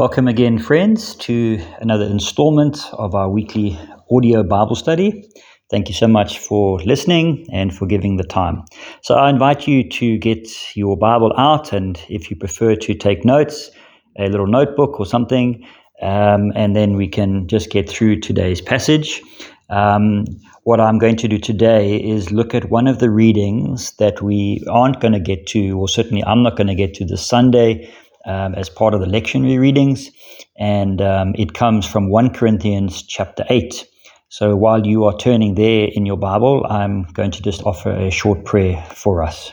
[0.00, 3.78] Welcome again, friends, to another installment of our weekly
[4.10, 5.28] audio Bible study.
[5.70, 8.64] Thank you so much for listening and for giving the time.
[9.02, 13.26] So, I invite you to get your Bible out, and if you prefer to take
[13.26, 13.70] notes,
[14.18, 15.66] a little notebook or something,
[16.00, 19.20] um, and then we can just get through today's passage.
[19.68, 20.24] Um,
[20.62, 24.64] what I'm going to do today is look at one of the readings that we
[24.66, 27.92] aren't going to get to, or certainly I'm not going to get to this Sunday
[28.26, 30.10] um, as part of the lectionary readings,
[30.58, 33.86] and um, it comes from 1 Corinthians chapter 8.
[34.28, 38.10] So while you are turning there in your Bible, I'm going to just offer a
[38.10, 39.52] short prayer for us.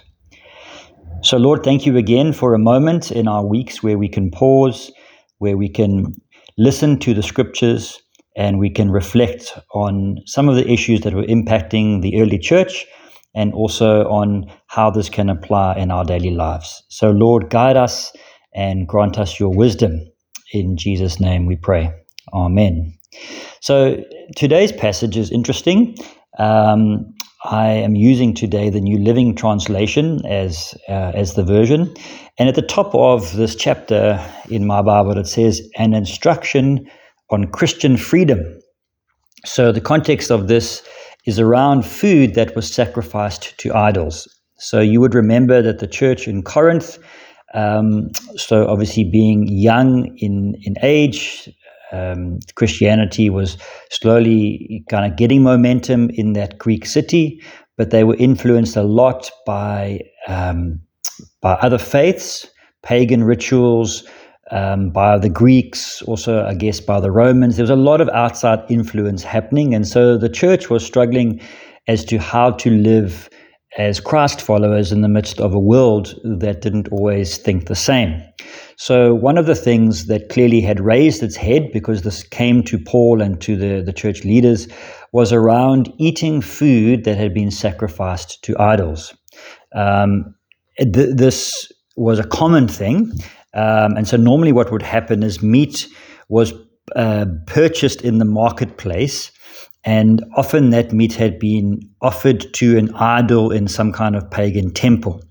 [1.24, 4.92] So, Lord, thank you again for a moment in our weeks where we can pause,
[5.40, 6.14] where we can
[6.60, 8.00] listen to the scriptures,
[8.36, 12.86] and we can reflect on some of the issues that were impacting the early church
[13.34, 16.84] and also on how this can apply in our daily lives.
[16.90, 18.14] So, Lord, guide us
[18.58, 20.02] and grant us your wisdom.
[20.52, 21.94] In Jesus' name we pray.
[22.34, 22.94] Amen.
[23.62, 24.04] So
[24.36, 25.96] today's passage is interesting.
[26.40, 27.14] Um,
[27.46, 31.94] I am using today the New Living Translation as uh, as the version,
[32.38, 36.90] and at the top of this chapter in my Bible it says an instruction
[37.30, 38.40] on Christian freedom.
[39.46, 40.84] So the context of this
[41.26, 44.28] is around food that was sacrificed to idols.
[44.58, 46.98] So you would remember that the church in Corinth
[47.54, 51.50] um, so obviously, being young in in age,
[51.92, 53.58] um, Christianity was
[53.90, 57.42] slowly kind of getting momentum in that Greek city,
[57.78, 60.80] but they were influenced a lot by um,
[61.42, 62.48] by other faiths,
[62.84, 64.04] pagan rituals,
[64.52, 67.56] um, by the Greeks, also I guess by the Romans.
[67.56, 71.40] There was a lot of outside influence happening, and so the church was struggling
[71.88, 73.30] as to how to live
[73.78, 78.22] as Christ followers in the midst of a world that didn't always think the same.
[78.76, 82.78] So, one of the things that clearly had raised its head, because this came to
[82.78, 84.68] Paul and to the, the church leaders,
[85.12, 89.16] was around eating food that had been sacrificed to idols.
[89.74, 90.36] Um,
[90.80, 93.12] th- this was a common thing.
[93.54, 95.88] Um, and so, normally, what would happen is meat
[96.30, 96.54] was
[96.96, 99.32] uh, purchased in the marketplace
[99.88, 104.70] and often that meat had been offered to an idol in some kind of pagan
[104.70, 105.24] temple.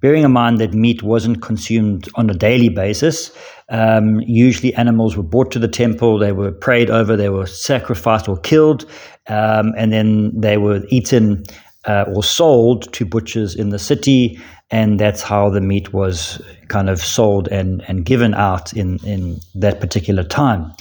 [0.00, 3.32] Bearing in mind that meat wasn't consumed on a daily basis,
[3.68, 8.28] um, usually animals were brought to the temple, they were prayed over, they were sacrificed
[8.28, 8.84] or killed,
[9.26, 11.42] um, and then they were eaten
[11.86, 14.40] uh, or sold to butchers in the city,
[14.70, 19.40] and that's how the meat was kind of sold and, and given out in, in
[19.56, 20.72] that particular time.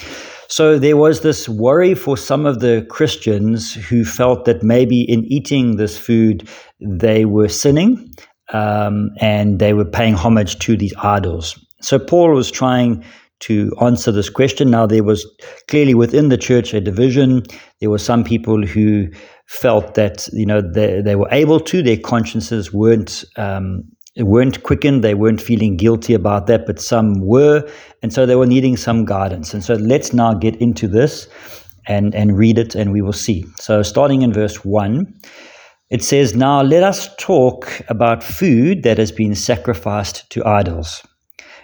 [0.48, 5.26] So there was this worry for some of the Christians who felt that maybe in
[5.26, 6.48] eating this food
[6.80, 8.14] they were sinning
[8.54, 11.60] um, and they were paying homage to these idols.
[11.82, 13.04] So Paul was trying
[13.42, 14.72] to answer this question.
[14.72, 15.26] Now, there was
[15.68, 17.44] clearly within the church a division.
[17.80, 19.10] There were some people who
[19.48, 23.84] felt that you know they, they were able to, their consciences weren't um,
[24.24, 27.70] weren't quickened, they weren't feeling guilty about that, but some were,
[28.02, 29.54] and so they were needing some guidance.
[29.54, 31.28] And so let's now get into this
[31.88, 33.46] and, and read it, and we will see.
[33.58, 35.14] So, starting in verse 1,
[35.90, 41.06] it says, Now let us talk about food that has been sacrificed to idols.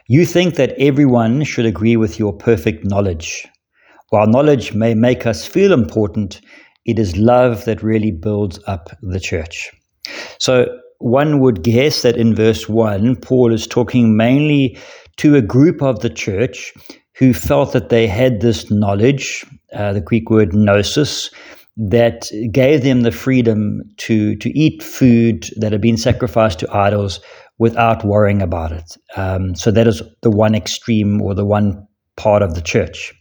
[0.07, 3.47] You think that everyone should agree with your perfect knowledge.
[4.09, 6.41] While knowledge may make us feel important,
[6.85, 9.71] it is love that really builds up the church.
[10.37, 10.65] So,
[11.03, 14.77] one would guess that in verse 1, Paul is talking mainly
[15.17, 16.73] to a group of the church
[17.15, 21.29] who felt that they had this knowledge, uh, the Greek word gnosis,
[21.77, 27.19] that gave them the freedom to, to eat food that had been sacrificed to idols
[27.57, 28.97] without worrying about it.
[29.15, 33.13] Um, so that is the one extreme or the one part of the church.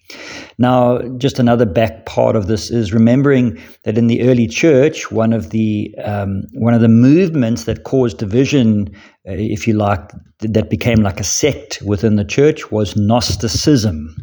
[0.58, 5.32] Now, just another back part of this is remembering that in the early church, one
[5.32, 8.88] of the um, one of the movements that caused division,
[9.28, 14.14] uh, if you like, that became like a sect within the church was Gnosticism,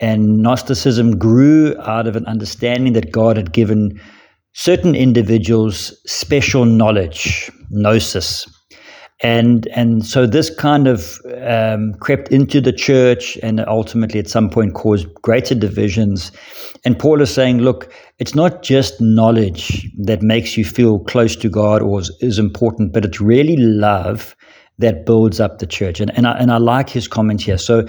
[0.00, 3.98] and Gnosticism grew out of an understanding that God had given
[4.52, 8.46] certain individuals special knowledge, gnosis,
[9.24, 14.50] and and so this kind of um, crept into the church and ultimately at some
[14.50, 16.30] point caused greater divisions.
[16.84, 21.48] And paul is saying look it's not just knowledge that makes you feel close to
[21.48, 24.36] god or is, is important but it's really love
[24.78, 26.00] that builds up the church.
[26.00, 27.58] And, and, I, and I like his comment here.
[27.58, 27.86] So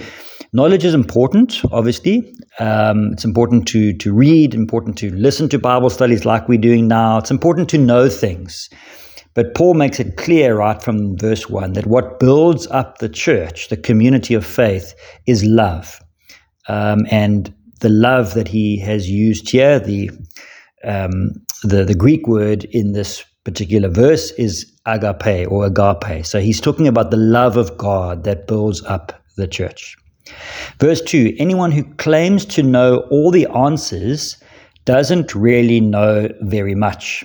[0.52, 2.32] knowledge is important obviously.
[2.60, 6.88] Um, it's important to to read important to listen to bible studies like we're doing
[6.88, 7.18] now.
[7.18, 8.70] It's important to know things
[9.36, 13.68] but Paul makes it clear right from verse 1 that what builds up the church,
[13.68, 14.94] the community of faith,
[15.26, 16.00] is love.
[16.68, 20.10] Um, and the love that he has used here, the,
[20.84, 26.24] um, the, the Greek word in this particular verse is agape or agape.
[26.24, 29.98] So he's talking about the love of God that builds up the church.
[30.80, 34.38] Verse 2 Anyone who claims to know all the answers
[34.86, 37.22] doesn't really know very much.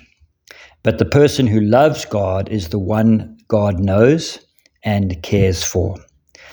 [0.83, 4.39] But the person who loves God is the one God knows
[4.83, 5.98] and cares for.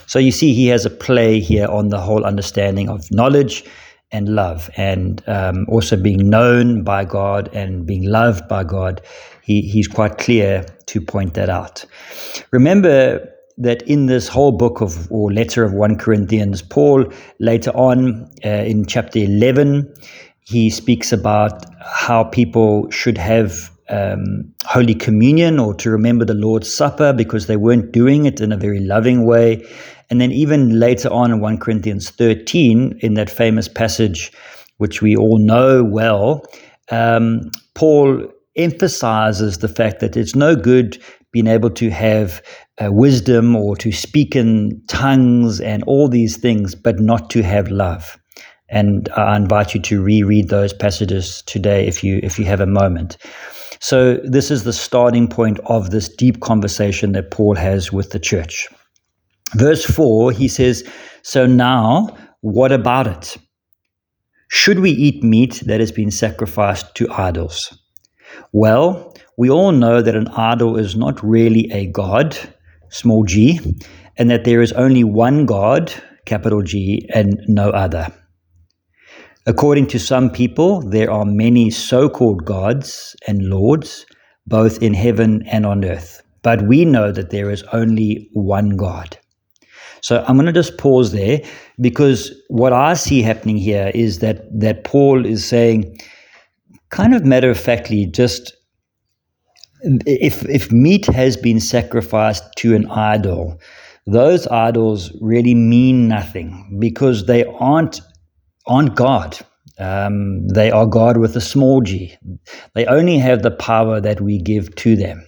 [0.06, 3.64] So you see, he has a play here on the whole understanding of knowledge
[4.10, 9.02] and love, and um, also being known by God and being loved by God.
[9.42, 11.84] He, he's quite clear to point that out.
[12.50, 13.28] Remember
[13.58, 18.48] that in this whole book of or letter of 1 Corinthians, Paul later on uh,
[18.48, 19.92] in chapter 11,
[20.40, 26.72] he speaks about how people should have um, Holy Communion or to remember the Lord's
[26.72, 29.64] Supper because they weren't doing it in a very loving way.
[30.10, 34.32] And then, even later on in 1 Corinthians 13, in that famous passage,
[34.78, 36.44] which we all know well,
[36.90, 38.26] um, Paul
[38.56, 40.98] emphasizes the fact that it's no good
[41.30, 42.42] being able to have
[42.82, 47.68] uh, wisdom or to speak in tongues and all these things, but not to have
[47.70, 48.18] love.
[48.70, 52.66] And I invite you to reread those passages today if you if you have a
[52.66, 53.16] moment.
[53.80, 58.18] So, this is the starting point of this deep conversation that Paul has with the
[58.18, 58.68] church.
[59.54, 60.86] Verse 4, he says,
[61.22, 62.08] So now,
[62.40, 63.36] what about it?
[64.48, 67.78] Should we eat meat that has been sacrificed to idols?
[68.52, 72.36] Well, we all know that an idol is not really a god,
[72.88, 73.60] small g,
[74.18, 75.92] and that there is only one God,
[76.26, 78.08] capital G, and no other.
[79.46, 84.04] According to some people, there are many so called gods and lords,
[84.46, 86.22] both in heaven and on earth.
[86.42, 89.18] But we know that there is only one God.
[90.00, 91.40] So I'm going to just pause there
[91.80, 95.98] because what I see happening here is that, that Paul is saying,
[96.90, 98.54] kind of matter of factly, just
[99.82, 103.60] if, if meat has been sacrificed to an idol,
[104.06, 108.00] those idols really mean nothing because they aren't
[108.68, 109.38] aren't God.
[109.78, 112.16] Um, they are God with a small g.
[112.74, 115.24] They only have the power that we give to them.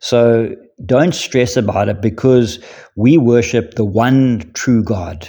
[0.00, 0.54] So
[0.84, 2.58] don't stress about it because
[2.96, 5.28] we worship the one true God.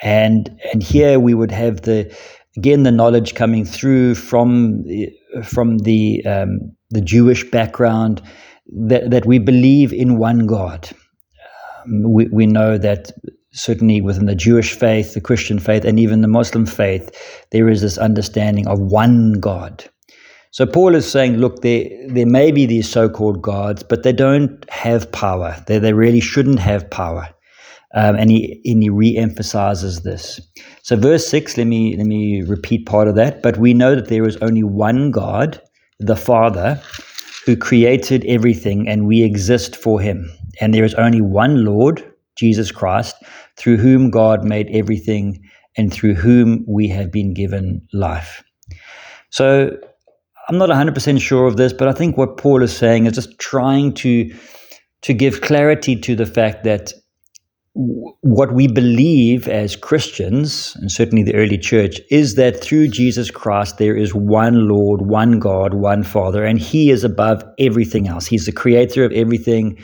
[0.00, 2.14] And, and here we would have the,
[2.56, 4.84] again, the knowledge coming through from,
[5.44, 8.22] from the, um, the Jewish background
[8.74, 10.88] that, that we believe in one God.
[11.84, 13.12] Um, we, we know that
[13.52, 17.10] certainly within the Jewish faith, the Christian faith, and even the Muslim faith,
[17.50, 19.84] there is this understanding of one God.
[20.50, 24.68] So Paul is saying, look, there, there may be these so-called gods, but they don't
[24.70, 25.56] have power.
[25.66, 27.28] They, they really shouldn't have power.
[27.94, 30.40] Um, and he and he re-emphasizes this.
[30.82, 33.42] So verse six, let me let me repeat part of that.
[33.42, 35.60] But we know that there is only one God,
[35.98, 36.80] the Father,
[37.44, 40.30] who created everything, and we exist for Him.
[40.58, 42.02] And there is only one Lord,
[42.36, 43.14] Jesus Christ,
[43.56, 45.42] through whom God made everything
[45.76, 48.42] and through whom we have been given life.
[49.30, 49.70] So
[50.48, 53.38] I'm not 100% sure of this, but I think what Paul is saying is just
[53.38, 54.34] trying to
[55.02, 56.92] to give clarity to the fact that
[57.74, 63.30] w- what we believe as Christians, and certainly the early church, is that through Jesus
[63.30, 68.26] Christ there is one Lord, one God, one Father, and He is above everything else.
[68.26, 69.82] He's the creator of everything.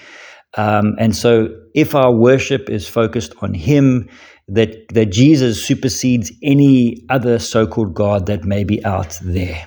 [0.57, 4.09] Um, and so, if our worship is focused on Him,
[4.49, 9.67] that, that Jesus supersedes any other so called God that may be out there.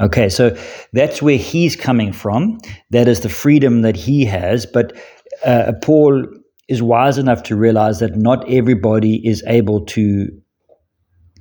[0.00, 0.56] Okay, so
[0.92, 2.58] that's where he's coming from.
[2.90, 4.64] That is the freedom that he has.
[4.64, 4.96] But
[5.44, 6.24] uh, Paul
[6.68, 10.28] is wise enough to realize that not everybody is able to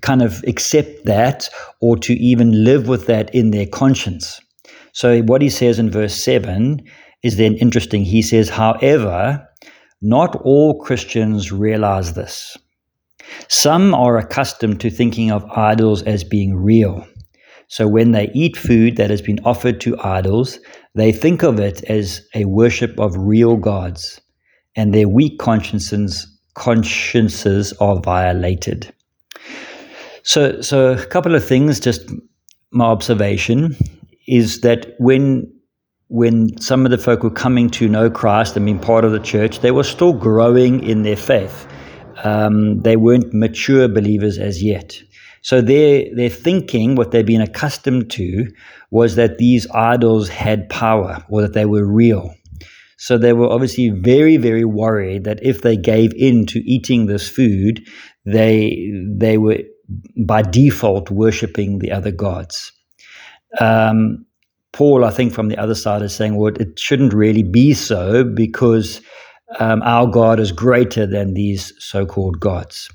[0.02, 1.50] kind of accept that
[1.82, 4.40] or to even live with that in their conscience.
[4.94, 6.82] So, what he says in verse 7
[7.24, 8.04] is then interesting.
[8.04, 9.46] He says, however,
[10.02, 12.58] not all Christians realize this.
[13.50, 17.06] Some are accustomed to thinking of idols as being real.
[17.68, 20.60] So when they eat food that has been offered to idols,
[20.96, 24.22] they think of it as a worship of real gods,
[24.76, 28.92] and their weak consciences consciences are violated.
[30.24, 31.80] So, so a couple of things.
[31.80, 32.10] Just
[32.72, 33.76] my observation
[34.28, 35.50] is that when
[36.10, 39.20] when some of the folk were coming to know Christ and being part of the
[39.20, 41.68] church, they were still growing in their faith.
[42.24, 45.02] Um, they weren't mature believers as yet.
[45.42, 48.48] So their their thinking, what they'd been accustomed to,
[48.90, 52.34] was that these idols had power or that they were real.
[52.98, 57.30] So they were obviously very, very worried that if they gave in to eating this
[57.30, 57.86] food,
[58.26, 59.60] they they were
[60.26, 62.72] by default worshiping the other gods.
[63.60, 64.26] Um,
[64.74, 68.24] Paul, I think, from the other side is saying, well, it shouldn't really be so
[68.24, 69.02] because
[69.60, 72.90] um, our God is greater than these so-called gods.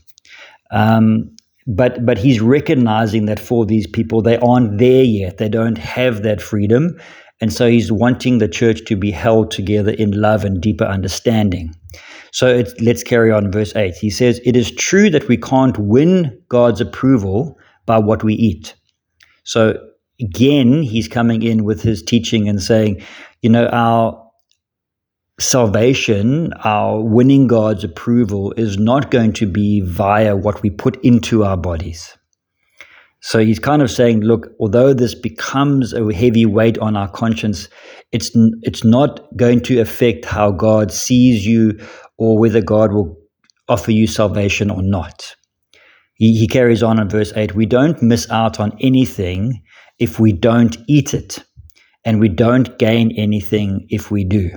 [0.71, 1.35] Um,
[1.67, 5.39] but but he's recognizing that for these people, they aren't there yet.
[5.39, 6.99] They don't have that freedom,
[7.41, 11.73] and so he's wanting the church to be held together in love and deeper understanding.
[12.33, 13.95] So let's carry on, verse eight.
[13.95, 18.75] He says, "It is true that we can't win God's approval by what we eat."
[19.45, 19.79] So
[20.23, 23.03] again, he's coming in with his teaching and saying,
[23.43, 24.23] you know, our
[25.41, 31.45] salvation, our winning God's approval, is not going to be via what we put into
[31.45, 32.17] our bodies.
[33.21, 37.69] So he's kind of saying, look, although this becomes a heavy weight on our conscience,
[38.11, 41.79] it's it's not going to affect how God sees you
[42.19, 43.17] or whether God will
[43.69, 45.37] offer you salvation or not.
[46.15, 49.63] He, he carries on in verse 8 we don't miss out on anything
[50.03, 51.45] if we don't eat it,
[52.05, 54.51] and we don't gain anything if we do.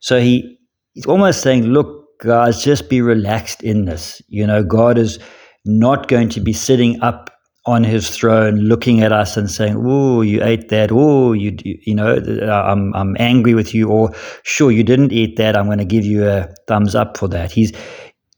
[0.00, 0.58] So he,
[0.92, 4.20] he's almost saying, look, guys, just be relaxed in this.
[4.28, 5.18] You know, God is
[5.64, 7.30] not going to be sitting up
[7.66, 10.90] on his throne looking at us and saying, "Oh, you ate that.
[10.92, 14.10] Oh, you you know, uh, I'm I'm angry with you." Or,
[14.42, 15.56] "Sure, you didn't eat that.
[15.56, 17.72] I'm going to give you a thumbs up for that." He's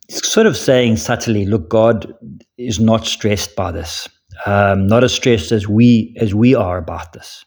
[0.08, 2.12] sort of saying subtly, "Look, God
[2.56, 4.08] is not stressed by this.
[4.44, 7.44] Um, not as stressed as we as we are about this."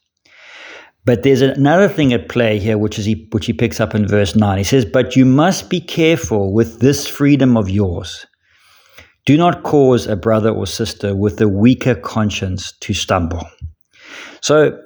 [1.05, 4.07] But there's another thing at play here, which is he, which he picks up in
[4.07, 4.57] verse nine.
[4.57, 8.25] He says, "But you must be careful with this freedom of yours.
[9.25, 13.43] Do not cause a brother or sister with a weaker conscience to stumble."
[14.41, 14.77] So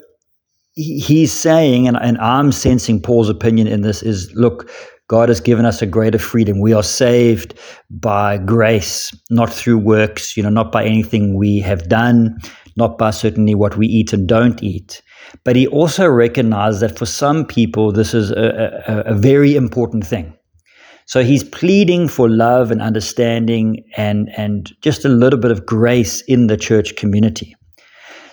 [0.76, 4.72] he's saying, and, and I'm sensing Paul's opinion in this is, look,
[5.14, 6.60] God has given us a greater freedom.
[6.60, 7.54] We are saved
[7.92, 12.36] by grace, not through works, you know, not by anything we have done,
[12.78, 15.04] not by certainly what we eat and don't eat.
[15.44, 20.04] But he also recognized that for some people, this is a, a, a very important
[20.04, 20.34] thing.
[21.06, 26.22] So he's pleading for love and understanding and, and just a little bit of grace
[26.22, 27.56] in the church community.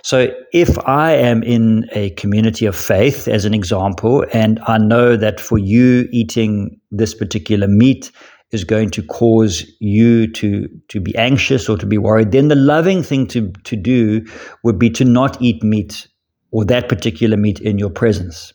[0.03, 5.17] So if I am in a community of faith, as an example, and I know
[5.17, 8.11] that for you eating this particular meat
[8.51, 12.55] is going to cause you to to be anxious or to be worried, then the
[12.55, 14.25] loving thing to to do
[14.65, 16.09] would be to not eat meat
[16.51, 18.53] or that particular meat in your presence.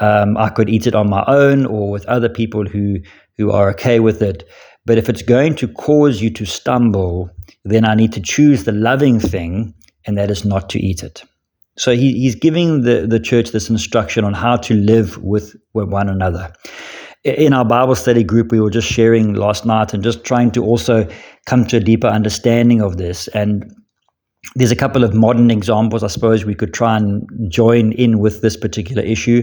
[0.00, 2.98] Um, I could eat it on my own or with other people who
[3.36, 4.48] who are okay with it.
[4.86, 7.30] But if it's going to cause you to stumble,
[7.64, 9.74] then I need to choose the loving thing,
[10.06, 11.22] and that is not to eat it.
[11.76, 15.88] So he, he's giving the, the church this instruction on how to live with, with
[15.88, 16.52] one another.
[17.24, 20.64] In our Bible study group, we were just sharing last night and just trying to
[20.64, 21.08] also
[21.46, 23.28] come to a deeper understanding of this.
[23.28, 23.70] And
[24.54, 28.40] there's a couple of modern examples, I suppose, we could try and join in with
[28.40, 29.42] this particular issue.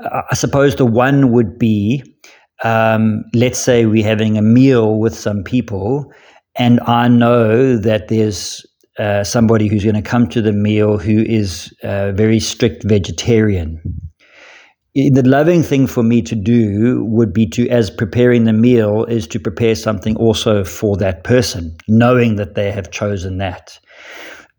[0.00, 2.02] I suppose the one would be
[2.62, 6.12] um, let's say we're having a meal with some people,
[6.56, 8.66] and I know that there's
[9.00, 13.80] uh, somebody who's going to come to the meal who is a very strict vegetarian.
[14.94, 19.26] The loving thing for me to do would be to, as preparing the meal, is
[19.28, 23.78] to prepare something also for that person, knowing that they have chosen that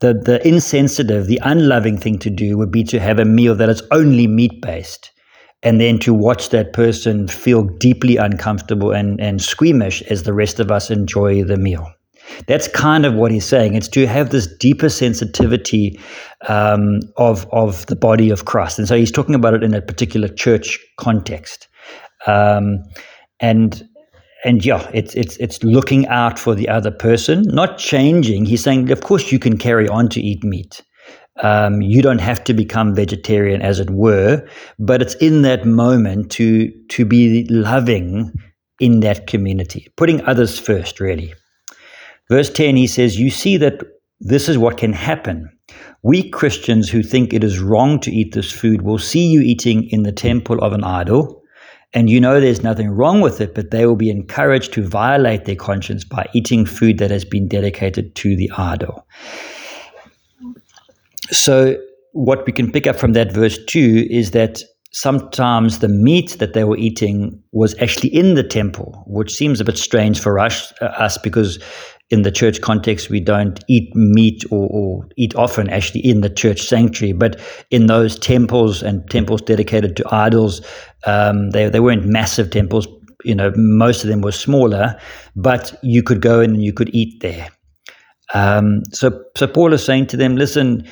[0.01, 3.69] the, the insensitive, the unloving thing to do would be to have a meal that
[3.69, 5.11] is only meat based
[5.63, 10.59] and then to watch that person feel deeply uncomfortable and, and squeamish as the rest
[10.59, 11.87] of us enjoy the meal.
[12.47, 13.75] That's kind of what he's saying.
[13.75, 15.99] It's to have this deeper sensitivity
[16.47, 18.79] um, of, of the body of Christ.
[18.79, 21.67] And so he's talking about it in a particular church context.
[22.27, 22.83] Um,
[23.39, 23.87] and
[24.43, 28.45] and yeah, it's it's it's looking out for the other person, not changing.
[28.45, 30.81] He's saying, of course, you can carry on to eat meat.
[31.43, 34.47] Um, you don't have to become vegetarian, as it were,
[34.79, 38.31] but it's in that moment to to be loving
[38.79, 41.33] in that community, putting others first, really.
[42.29, 43.81] Verse ten, he says, "You see that
[44.19, 45.49] this is what can happen."
[46.03, 49.87] We Christians who think it is wrong to eat this food will see you eating
[49.89, 51.41] in the temple of an idol
[51.93, 55.45] and you know there's nothing wrong with it, but they will be encouraged to violate
[55.45, 59.05] their conscience by eating food that has been dedicated to the idol.
[61.31, 61.75] So,
[62.13, 64.61] what we can pick up from that verse 2 is that
[64.93, 69.65] sometimes the meat that they were eating was actually in the temple, which seems a
[69.65, 71.57] bit strange for us, uh, us because
[72.11, 76.29] in the church context, we don't eat meat or, or, eat often actually in the
[76.29, 77.39] church sanctuary, but
[77.69, 80.61] in those temples and temples dedicated to idols,
[81.07, 82.87] Um, they, they weren't massive temples.
[83.23, 84.95] You know, most of them were smaller,
[85.35, 87.47] but you could go in and you could eat there.
[88.33, 90.87] Um, so, so Paul is saying to them, listen,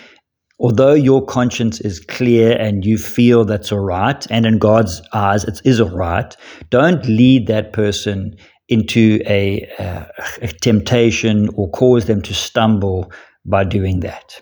[0.59, 5.43] although your conscience is clear and you feel that's all right, and in God's eyes
[5.45, 6.35] it is all right,
[6.69, 8.35] don't lead that person
[8.69, 10.05] into a, uh,
[10.41, 13.11] a temptation or cause them to stumble
[13.45, 14.41] by doing that.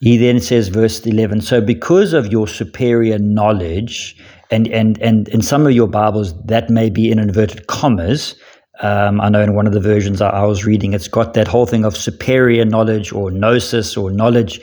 [0.00, 4.16] He then says, verse 11, so because of your superior knowledge,
[4.50, 8.34] and, and, and in some of your Bibles, that may be in inverted commas.
[8.80, 11.46] Um, I know in one of the versions I, I, was reading, it's got that
[11.46, 14.60] whole thing of superior knowledge or gnosis or knowledge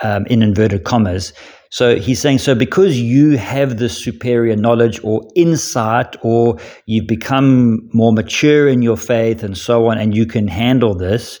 [0.00, 1.34] um, in inverted commas.
[1.70, 7.88] So he's saying, so because you have this superior knowledge or insight, or you've become
[7.92, 11.40] more mature in your faith and so on, and you can handle this,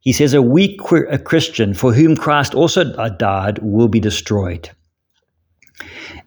[0.00, 2.84] he says, a weak a Christian for whom Christ also
[3.16, 4.68] died will be destroyed.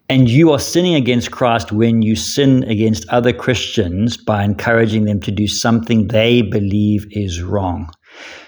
[0.08, 5.20] And you are sinning against Christ when you sin against other Christians by encouraging them
[5.22, 7.90] to do something they believe is wrong.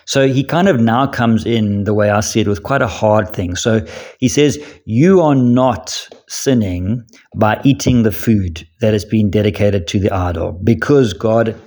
[0.07, 2.87] So he kind of now comes in, the way I see it, with quite a
[2.87, 3.55] hard thing.
[3.55, 3.85] So
[4.19, 7.03] he says, You are not sinning
[7.35, 11.59] by eating the food that has been dedicated to the idol because God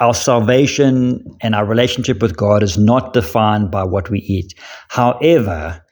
[0.00, 4.54] our salvation and our relationship with God is not defined by what we eat.
[4.88, 5.84] However,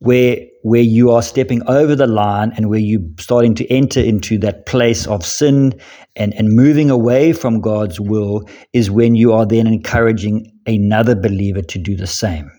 [0.00, 4.38] where where you are stepping over the line and where you're starting to enter into
[4.38, 5.72] that place of sin
[6.16, 8.42] and, and moving away from God's will
[8.72, 12.50] is when you are then encouraging another believer to do the same.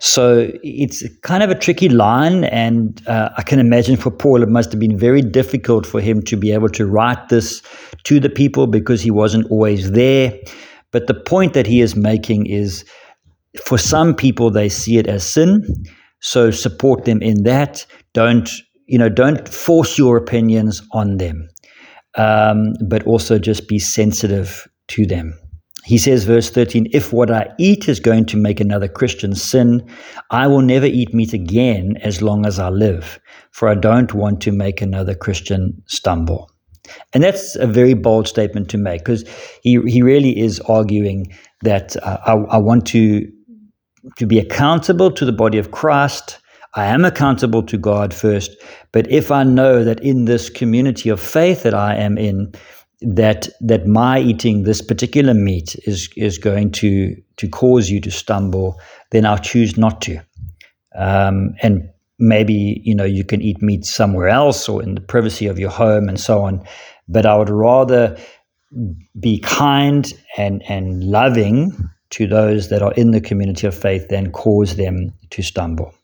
[0.00, 4.48] So it's kind of a tricky line, and uh, I can imagine for Paul it
[4.48, 7.62] must have been very difficult for him to be able to write this
[8.04, 10.38] to the people because he wasn't always there.
[10.92, 12.84] But the point that he is making is
[13.64, 15.66] for some people, they see it as sin.
[16.20, 17.86] So support them in that.
[18.12, 18.50] Don't,
[18.86, 21.48] you know, don't force your opinions on them,
[22.16, 25.38] um, but also just be sensitive to them.
[25.84, 29.88] He says, verse 13, if what I eat is going to make another Christian sin,
[30.30, 33.18] I will never eat meat again as long as I live,
[33.52, 36.50] for I don't want to make another Christian stumble.
[37.14, 39.24] And that's a very bold statement to make because
[39.62, 43.26] he, he really is arguing that uh, I, I want to,
[44.16, 46.38] to be accountable to the body of Christ.
[46.74, 48.56] I am accountable to God first.
[48.92, 52.52] But if I know that in this community of faith that I am in,
[53.00, 58.10] that that my eating this particular meat is is going to to cause you to
[58.10, 58.80] stumble,
[59.10, 60.20] then I'll choose not to.
[60.96, 65.46] Um, and maybe you know you can eat meat somewhere else or in the privacy
[65.46, 66.64] of your home and so on.
[67.08, 68.18] But I would rather
[69.18, 71.72] be kind and and loving
[72.10, 75.94] to those that are in the community of faith than cause them to stumble.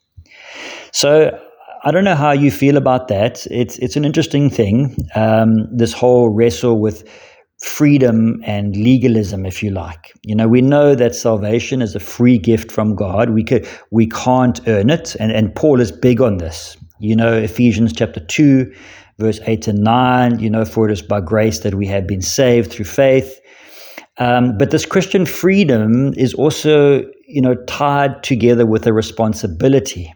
[0.92, 1.38] So
[1.84, 3.46] I don't know how you feel about that.
[3.50, 4.96] It's it's an interesting thing.
[5.14, 7.08] Um, this whole wrestle with
[7.62, 10.12] freedom and legalism, if you like.
[10.22, 13.30] You know, we know that salvation is a free gift from God.
[13.30, 16.76] We could we can't earn it, and and Paul is big on this.
[17.00, 18.72] You know, Ephesians chapter two,
[19.18, 20.38] verse eight and nine.
[20.38, 23.40] You know, for it is by grace that we have been saved through faith.
[24.18, 30.14] Um, but this Christian freedom is also, you know, tied together with a responsibility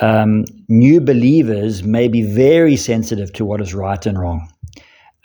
[0.00, 4.48] um, new believers may be very sensitive to what is right and wrong.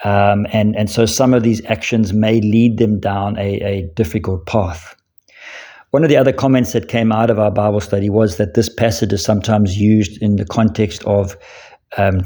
[0.03, 4.45] Um, and, and so some of these actions may lead them down a, a difficult
[4.45, 4.95] path.
[5.91, 8.69] One of the other comments that came out of our Bible study was that this
[8.69, 11.35] passage is sometimes used in the context of
[11.97, 12.21] um,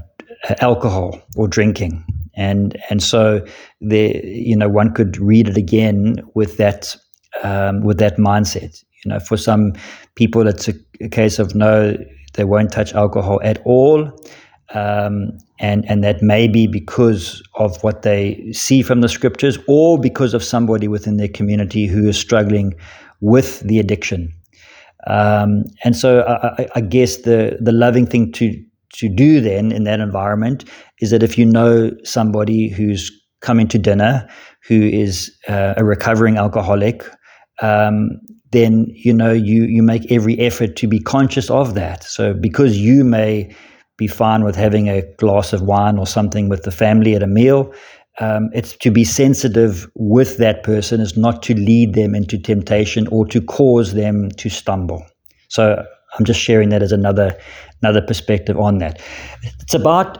[0.59, 2.05] alcohol or drinking.
[2.35, 3.45] And, and so
[3.81, 6.95] there, you know, one could read it again with that,
[7.43, 8.83] um, with that mindset.
[9.03, 9.73] You know, for some
[10.15, 11.97] people, it's a, a case of no,
[12.33, 14.11] they won't touch alcohol at all.
[14.73, 19.99] Um, and, and that may be because of what they see from the scriptures or
[19.99, 22.73] because of somebody within their community who is struggling
[23.21, 24.33] with the addiction.
[25.05, 28.63] Um, and so I, I, guess the, the loving thing to,
[28.93, 30.65] to do then in that environment
[30.99, 34.27] is that if you know somebody who's coming to dinner
[34.67, 37.05] who is uh, a recovering alcoholic,
[37.61, 38.19] um,
[38.51, 42.03] then you know you you make every effort to be conscious of that.
[42.03, 43.53] So because you may
[43.97, 47.27] be fine with having a glass of wine or something with the family at a
[47.27, 47.73] meal,
[48.19, 53.07] um, it's to be sensitive with that person is not to lead them into temptation
[53.07, 55.05] or to cause them to stumble.
[55.49, 55.83] So
[56.17, 57.37] I'm just sharing that as another
[57.83, 59.01] another perspective on that.
[59.61, 60.17] It's about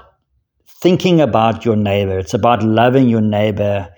[0.82, 2.20] thinking about your neighbor.
[2.20, 3.90] It's about loving your neighbor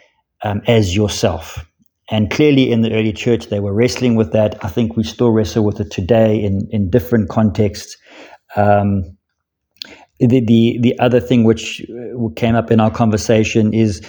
[0.44, 1.66] um, as yourself.
[2.12, 4.64] And clearly, in the early church, they were wrestling with that.
[4.64, 7.98] I think we still wrestle with it today in, in different contexts.
[8.56, 9.18] Um,
[10.20, 14.02] the, the the other thing which uh, came up in our conversation is,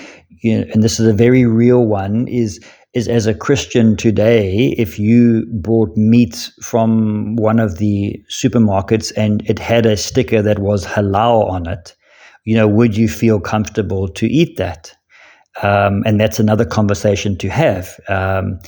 [0.43, 2.61] you know, and this is a very real one, is
[2.97, 9.43] is as a Christian today, if you brought meat from one of the supermarkets and
[9.49, 11.95] it had a sticker that was halal on it,
[12.45, 14.97] you know, would you feel comfortable to eat that?
[15.63, 18.01] Um, and that's another conversation to have.
[18.09, 18.61] Um,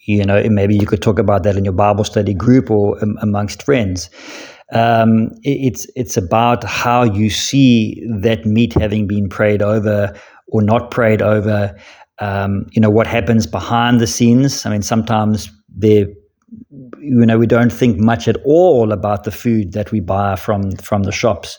[0.00, 3.16] you know, maybe you could talk about that in your Bible study group or um,
[3.22, 4.10] amongst friends.
[4.72, 10.14] Um, it's it's about how you see that meat having been prayed over
[10.48, 11.74] or not prayed over.
[12.20, 14.66] Um, you know what happens behind the scenes.
[14.66, 15.50] I mean, sometimes
[17.00, 20.72] you know, we don't think much at all about the food that we buy from
[20.72, 21.58] from the shops.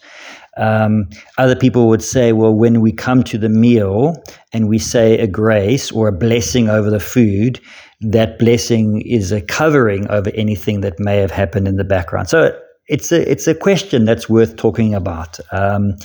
[0.58, 4.22] Um, other people would say, well, when we come to the meal
[4.52, 7.60] and we say a grace or a blessing over the food,
[8.02, 12.28] that blessing is a covering over anything that may have happened in the background.
[12.30, 15.40] So it's a it's a question that's worth talking about.
[15.52, 15.96] Um,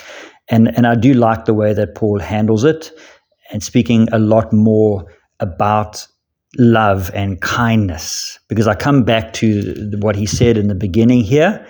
[0.49, 2.93] and and I do like the way that Paul handles it,
[3.53, 5.05] and speaking a lot more
[5.41, 6.07] about
[6.59, 11.67] love and kindness, because I come back to what he said in the beginning here,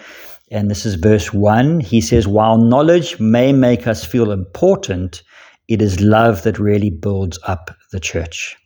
[0.51, 1.81] and this is verse one.
[1.81, 5.23] He says, "While knowledge may make us feel important,
[5.67, 8.57] it is love that really builds up the church."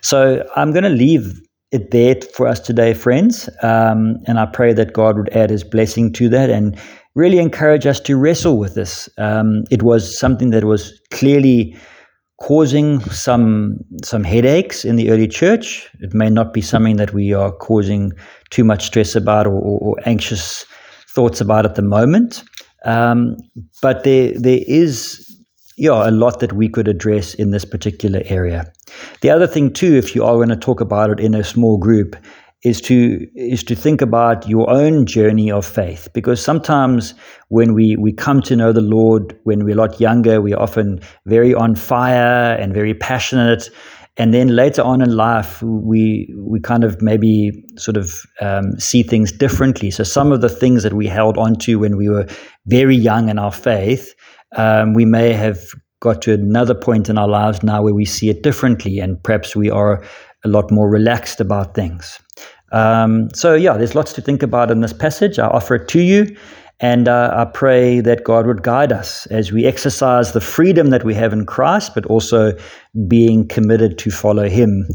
[0.00, 3.48] So I'm going to leave it there for us today, friends.
[3.62, 6.78] Um, and I pray that God would add his blessing to that and
[7.14, 9.08] really encourage us to wrestle with this.
[9.18, 11.76] Um, it was something that was clearly
[12.42, 15.88] causing some some headaches in the early church.
[16.00, 18.12] It may not be something that we are causing
[18.50, 20.66] too much stress about or, or, anxious
[21.14, 22.42] thoughts about at the moment.
[22.84, 23.36] Um,
[23.80, 25.28] but there there is
[25.76, 28.70] yeah, a lot that we could address in this particular area.
[29.20, 31.78] The other thing too, if you are going to talk about it in a small
[31.78, 32.16] group,
[32.62, 36.08] is to is to think about your own journey of faith.
[36.14, 37.14] Because sometimes
[37.48, 41.00] when we we come to know the Lord when we're a lot younger we're often
[41.26, 43.68] very on fire and very passionate.
[44.18, 49.02] And then later on in life we we kind of maybe sort of um, see
[49.02, 49.90] things differently.
[49.90, 52.26] So some of the things that we held on to when we were
[52.66, 54.14] very young in our faith
[54.56, 58.28] um, we may have got to another point in our lives now where we see
[58.28, 60.04] it differently and perhaps we are
[60.44, 62.18] a lot more relaxed about things.
[62.72, 65.38] Um, so, yeah, there's lots to think about in this passage.
[65.38, 66.36] I offer it to you.
[66.80, 71.04] And uh, I pray that God would guide us as we exercise the freedom that
[71.04, 72.56] we have in Christ, but also
[73.06, 74.88] being committed to follow Him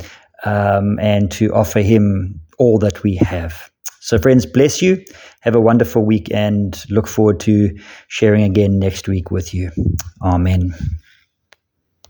[0.43, 3.71] um, and to offer Him all that we have.
[4.01, 5.03] So, friends, bless you.
[5.41, 7.73] Have a wonderful week and look forward to
[8.09, 9.71] sharing again next week with you.
[10.21, 10.73] Amen.